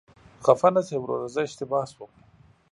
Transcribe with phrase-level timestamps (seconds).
[0.45, 2.11] خفه نشې وروره، زه اشتباه شوم.